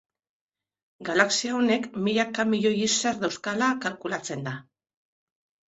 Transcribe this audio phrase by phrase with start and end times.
[1.09, 4.59] Galaxia honek milaka milioi izar dauzkala kalkulatzen da.